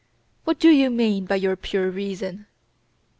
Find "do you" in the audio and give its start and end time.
0.57-0.89